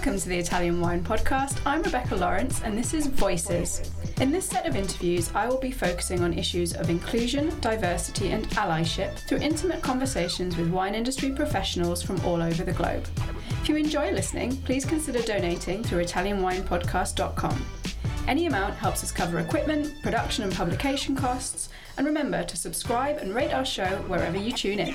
[0.00, 1.60] Welcome to the Italian Wine Podcast.
[1.66, 3.92] I'm Rebecca Lawrence, and this is Voices.
[4.18, 8.48] In this set of interviews, I will be focusing on issues of inclusion, diversity, and
[8.52, 13.06] allyship through intimate conversations with wine industry professionals from all over the globe.
[13.60, 17.66] If you enjoy listening, please consider donating through ItalianWinePodcast.com.
[18.26, 21.68] Any amount helps us cover equipment, production, and publication costs.
[21.98, 24.94] And remember to subscribe and rate our show wherever you tune in.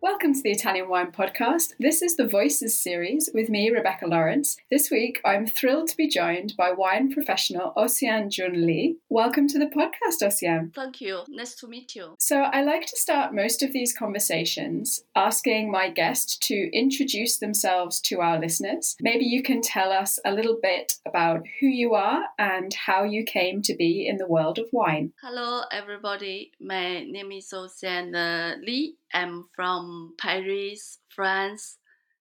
[0.00, 1.72] Welcome to the Italian Wine Podcast.
[1.80, 4.56] This is the Voices series with me, Rebecca Lawrence.
[4.70, 8.98] This week, I'm thrilled to be joined by wine professional Oceane Jun Li.
[9.08, 10.72] Welcome to the podcast, Oceane.
[10.72, 11.22] Thank you.
[11.28, 12.14] Nice to meet you.
[12.20, 18.00] So, I like to start most of these conversations asking my guest to introduce themselves
[18.02, 18.94] to our listeners.
[19.00, 23.24] Maybe you can tell us a little bit about who you are and how you
[23.24, 25.12] came to be in the world of wine.
[25.20, 26.52] Hello, everybody.
[26.60, 28.94] My name is Oceane uh, Li.
[29.18, 31.78] I'm from Paris, France.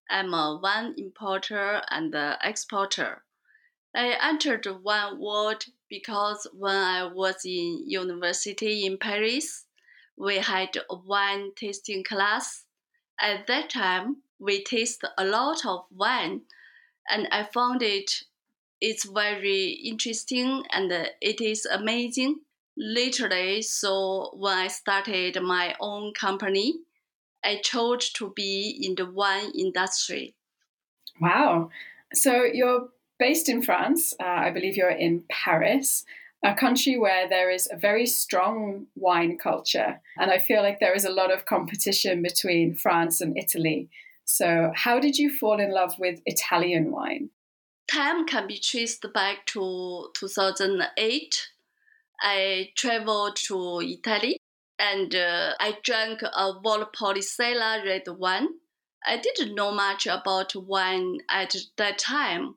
[0.10, 3.24] I'm a wine importer and exporter.
[3.96, 9.66] I entered wine world because when I was in university in Paris,
[10.18, 12.66] we had a wine tasting class.
[13.20, 16.46] At that time, we tasted a lot of wine,
[17.08, 18.24] and I found it
[18.82, 22.40] it's very interesting and it is amazing
[22.76, 26.76] literally so when i started my own company
[27.44, 30.36] i chose to be in the wine industry.
[31.20, 31.70] Wow.
[32.14, 32.90] So you're
[33.20, 34.14] based in france.
[34.20, 36.06] Uh, i believe you're in paris
[36.44, 40.00] a country where there is a very strong wine culture.
[40.18, 43.90] And i feel like there is a lot of competition between france and italy.
[44.26, 47.30] So how did you fall in love with italian wine?
[47.90, 51.48] Time can be traced back to 2008
[52.22, 54.40] I traveled to Italy
[54.80, 58.48] and uh, I drank a Valpolicella red wine.
[59.06, 62.56] I didn't know much about wine at that time,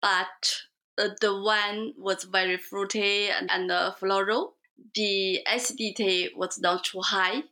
[0.00, 0.62] but
[0.98, 4.54] uh, the wine was very fruity and, and uh, floral.
[4.94, 7.42] The acidity was not too high.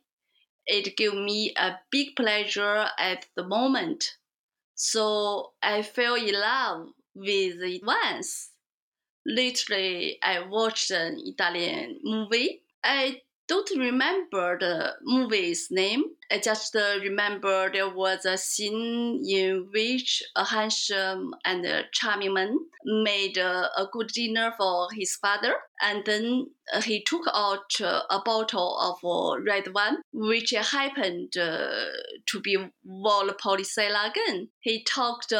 [0.65, 4.17] It gave me a big pleasure at the moment.
[4.75, 8.51] So I fell in love with the wines
[9.25, 12.63] literally I watched an Italian movie.
[12.83, 16.03] I don't remember the movie's name.
[16.31, 22.35] I just uh, remember there was a scene in which a handsome and a charming
[22.35, 22.55] man
[22.85, 28.01] made uh, a good dinner for his father, and then uh, he took out uh,
[28.11, 31.85] a bottle of uh, red wine, which happened uh,
[32.27, 32.55] to be
[32.87, 34.49] Valpolicella again.
[34.59, 35.33] He talked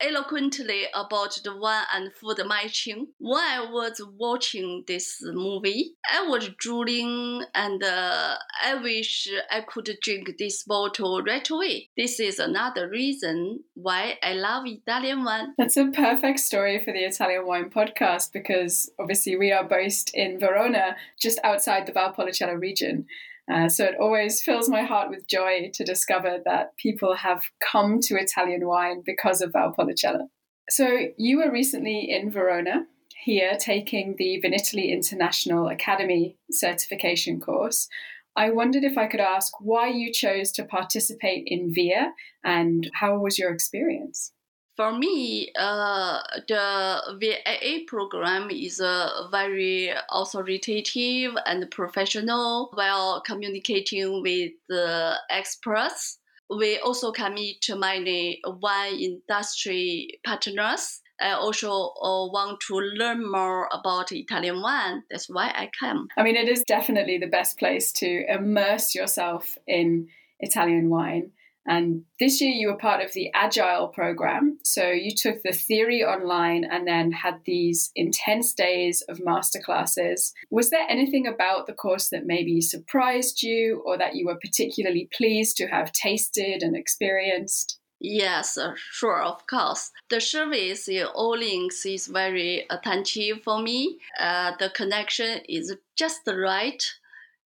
[0.00, 3.08] eloquently about the wine and food matching.
[3.18, 9.90] When I was watching this movie, I was drooling and uh, I wish I could
[10.02, 11.90] drink this bottle right away.
[11.96, 15.54] This is another reason why I love Italian wine.
[15.58, 20.38] That's a perfect story for the Italian Wine Podcast because obviously we are based in
[20.38, 23.06] Verona, just outside the Valpolicella region.
[23.50, 28.00] Uh, so it always fills my heart with joy to discover that people have come
[28.00, 30.28] to Italian wine because of Valpolicella.
[30.68, 32.86] So you were recently in Verona
[33.24, 37.88] here taking the Vinitaly International Academy certification course.
[38.36, 42.12] I wondered if I could ask why you chose to participate in VIA
[42.44, 44.32] and how was your experience?
[44.76, 54.52] For me, uh, the VIA program is uh, very authoritative and professional while communicating with
[54.68, 56.18] the experts.
[56.50, 63.68] We also can meet many wine industry partners I also uh, want to learn more
[63.72, 65.02] about Italian wine.
[65.10, 66.08] That's why I come.
[66.16, 70.08] I mean, it is definitely the best place to immerse yourself in
[70.40, 71.32] Italian wine.
[71.66, 74.58] And this year you were part of the Agile program.
[74.62, 80.32] So you took the theory online and then had these intense days of masterclasses.
[80.50, 85.08] Was there anything about the course that maybe surprised you or that you were particularly
[85.12, 87.80] pleased to have tasted and experienced?
[87.98, 89.90] Yes, uh, sure, of course.
[90.10, 93.98] The service in Orleans is very attentive for me.
[94.20, 96.84] Uh, the connection is just right,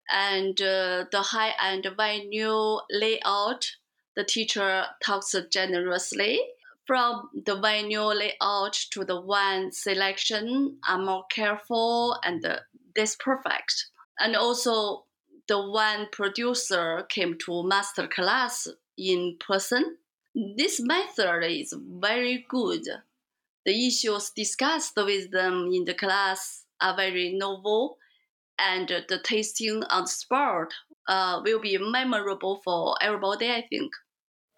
[0.10, 3.72] and uh, the high-end venue layout.
[4.18, 6.42] The teacher talks generously.
[6.86, 12.60] From the venue layout to the wine selection, I'm more careful, and uh,
[12.96, 13.88] that's perfect.
[14.20, 15.06] And also,
[15.48, 18.68] the wine producer came to master class
[18.98, 19.98] in person
[20.38, 22.84] this method is very good.
[23.66, 27.98] The issues discussed with them in the class are very novel,
[28.60, 30.74] and the tasting on the spot
[31.08, 33.92] uh, will be memorable for everybody, I think.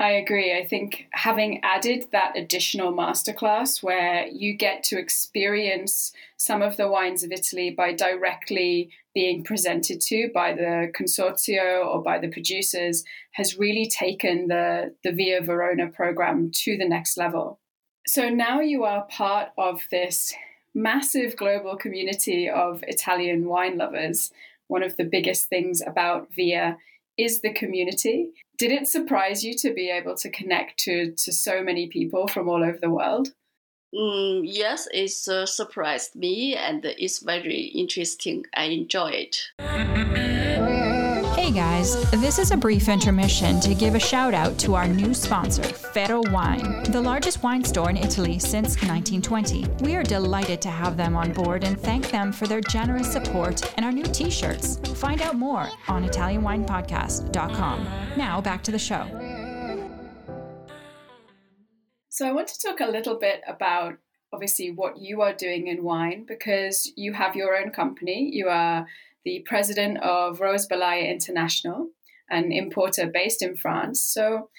[0.01, 0.57] I agree.
[0.57, 6.88] I think having added that additional masterclass where you get to experience some of the
[6.88, 13.04] wines of Italy by directly being presented to by the consorzio or by the producers
[13.34, 17.60] has really taken the, the Via Verona program to the next level.
[18.07, 20.34] So now you are part of this
[20.74, 24.31] massive global community of Italian wine lovers.
[24.68, 26.78] One of the biggest things about Via
[27.19, 28.30] is the community.
[28.57, 32.50] Did it surprise you to be able to connect to, to so many people from
[32.50, 33.30] all over the world?
[33.94, 38.45] Mm, yes, it uh, surprised me and it's very interesting.
[38.56, 40.36] I enjoy it.
[41.50, 45.16] Hey guys, this is a brief intermission to give a shout out to our new
[45.16, 49.66] sponsor, Ferro Wine, the largest wine store in Italy since 1920.
[49.84, 53.74] We are delighted to have them on board and thank them for their generous support
[53.78, 54.78] and our new t shirts.
[55.00, 57.88] Find out more on ItalianWinePodcast.com.
[58.16, 59.07] Now back to the show.
[62.10, 63.98] So, I want to talk a little bit about
[64.31, 68.30] obviously what you are doing in wine because you have your own company.
[68.31, 68.86] You are
[69.29, 71.89] the president of Rosebayla International,
[72.31, 74.03] an importer based in France.
[74.03, 74.49] So,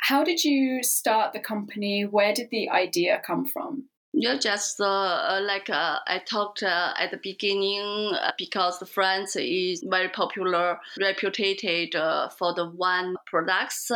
[0.00, 2.02] how did you start the company?
[2.02, 3.84] Where did the idea come from?
[4.12, 9.36] Yeah, just uh, uh like uh, I talked uh, at the beginning, uh, because France
[9.36, 13.92] is very popular, reputed uh, for the wine products.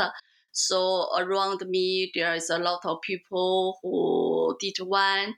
[0.52, 5.34] So around me, there is a lot of people who did wine,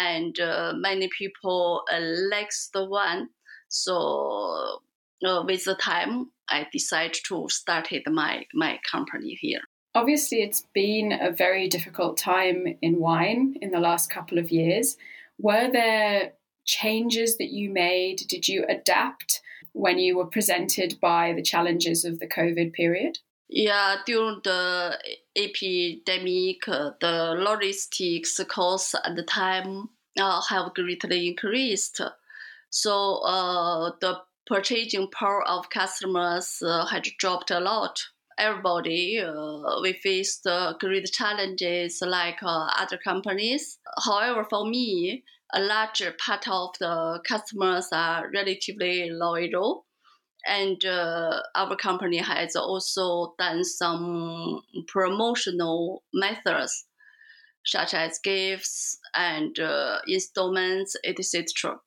[0.00, 0.34] and
[0.80, 1.84] many people
[2.30, 3.28] likes the wine.
[3.72, 4.82] So
[5.24, 9.60] uh, with the time, I decided to start my, my company here.
[9.94, 14.96] Obviously, it's been a very difficult time in wine in the last couple of years.
[15.38, 16.32] Were there
[16.64, 18.22] changes that you made?
[18.28, 19.40] Did you adapt
[19.72, 23.18] when you were presented by the challenges of the COVID period?
[23.48, 24.98] Yeah, during the
[25.36, 32.00] epidemic, uh, the logistics costs at the time uh, have greatly increased.
[32.72, 38.02] So uh, the purchasing power of customers uh, had dropped a lot.
[38.38, 43.78] Everybody, uh, we faced uh, great challenges like uh, other companies.
[44.02, 45.22] However, for me,
[45.52, 49.84] a large part of the customers are relatively loyal.
[50.46, 56.86] And uh, our company has also done some promotional methods,
[57.66, 59.56] such as gifts and
[60.08, 61.78] installments, etc.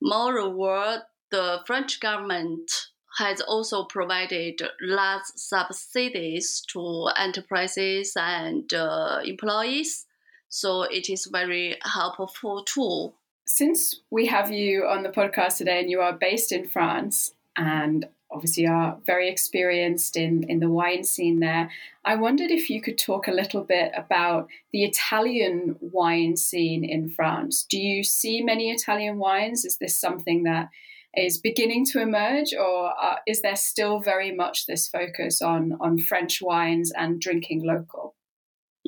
[0.00, 2.70] Moreover, the French government
[3.18, 10.06] has also provided large subsidies to enterprises and uh, employees,
[10.48, 13.12] so it is very helpful too.
[13.46, 18.06] Since we have you on the podcast today and you are based in France, and
[18.30, 21.70] obviously are very experienced in, in the wine scene there.
[22.04, 27.08] I wondered if you could talk a little bit about the Italian wine scene in
[27.08, 27.66] France.
[27.68, 29.64] Do you see many Italian wines?
[29.64, 30.70] Is this something that
[31.16, 35.98] is beginning to emerge, or uh, is there still very much this focus on, on
[35.98, 38.14] French wines and drinking local?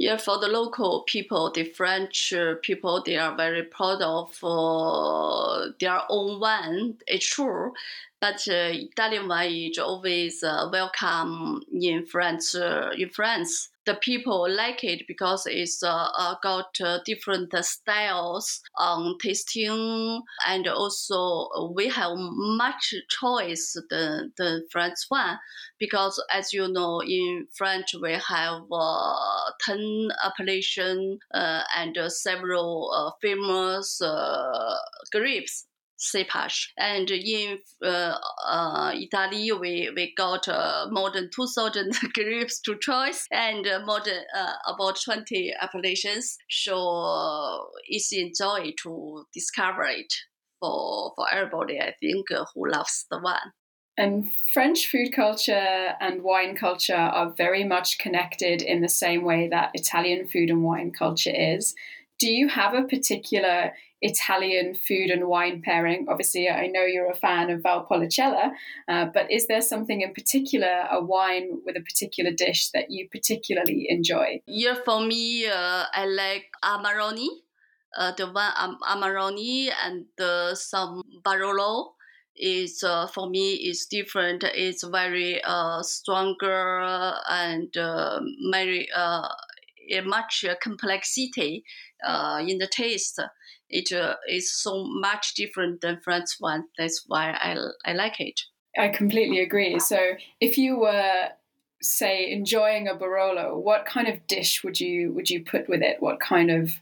[0.00, 5.72] Yeah, for the local people, the French uh, people, they are very proud of uh,
[5.80, 6.98] their own wine.
[7.08, 7.72] It's true,
[8.20, 12.54] but uh, Italian wine is always uh, welcome in France.
[12.54, 18.60] Uh, in France, the people like it because it's uh, uh, got uh, different styles
[18.76, 25.38] on tasting, and also we have much choice the the French one
[25.78, 28.62] because as you know in French we have
[29.64, 34.02] ten appellation and several famous
[35.12, 35.66] grapes
[35.98, 36.68] cepage.
[36.76, 38.14] And in uh,
[38.46, 44.00] uh, Italy, we, we got uh, more than 2,000 grapes to choice and uh, more
[44.04, 46.36] than uh, about 20 appellations.
[46.50, 50.12] So uh, it's enjoy to discover it
[50.60, 53.52] for, for everybody, I think, who loves the wine.
[53.96, 59.48] And French food culture and wine culture are very much connected in the same way
[59.48, 61.74] that Italian food and wine culture is.
[62.20, 66.06] Do you have a particular Italian food and wine pairing?
[66.08, 68.52] Obviously, I know you're a fan of Valpolicella,
[68.88, 73.08] uh, but is there something in particular, a wine with a particular dish that you
[73.10, 74.40] particularly enjoy?
[74.46, 77.26] Yeah, for me, uh, I like Amarone.
[77.96, 81.94] Uh, the one um, Amarone and uh, some Barolo
[82.38, 84.44] is uh, for me is different.
[84.44, 86.80] It's very uh, stronger
[87.28, 89.28] and uh, very uh,
[90.04, 91.64] much complexity
[92.06, 93.20] uh, in the taste.
[93.70, 96.64] It uh, is so much different than French one.
[96.76, 98.40] That's why I, I like it.
[98.78, 99.78] I completely agree.
[99.78, 99.98] So
[100.40, 101.28] if you were
[101.80, 106.00] say enjoying a Barolo, what kind of dish would you would you put with it?
[106.00, 106.72] What kind of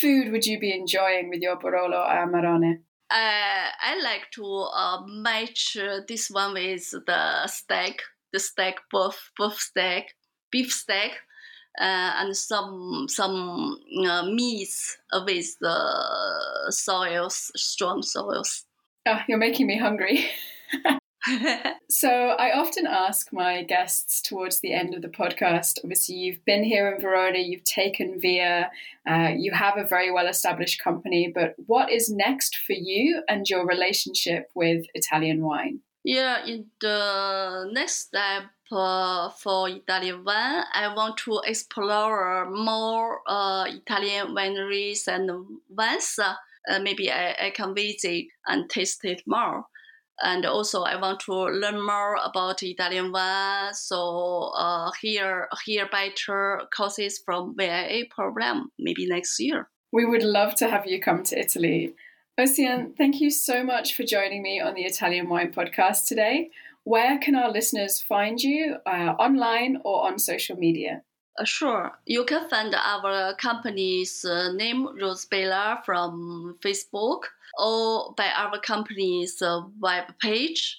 [0.00, 2.80] food would you be enjoying with your Barolo Amarone?
[3.08, 5.76] Uh, I like to uh, match
[6.08, 10.14] this one with the steak, the steak beef, beef steak,
[10.50, 11.35] beef steak, uh,
[11.78, 18.64] and some some uh, meats with the soils, strong soils.
[19.06, 20.26] Oh, you're making me hungry.
[21.90, 25.78] so I often ask my guests towards the end of the podcast.
[25.82, 28.70] Obviously, you've been here in Verona, you've taken Via,
[29.08, 31.30] uh, you have a very well-established company.
[31.34, 35.80] But what is next for you and your relationship with Italian wine?
[36.06, 43.64] Yeah, in the next step uh, for Italian wine, I want to explore more uh,
[43.66, 45.28] Italian wineries and
[45.68, 46.16] wines.
[46.16, 49.64] Uh, maybe I, I can visit and taste it more
[50.22, 53.74] and also I want to learn more about Italian wine.
[53.74, 59.68] So uh, here, here better courses from VIA program maybe next year.
[59.92, 61.94] We would love to have you come to Italy.
[62.38, 66.50] Ocean, thank you so much for joining me on the Italian Wine Podcast today.
[66.84, 71.00] Where can our listeners find you, uh, online or on social media?
[71.38, 71.92] Uh, sure.
[72.04, 77.20] You can find our company's uh, name, Rosebayla, from Facebook
[77.58, 80.78] or by our company's uh, web page,